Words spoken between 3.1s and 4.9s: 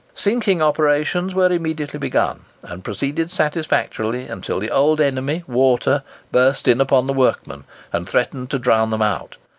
satisfactorily until the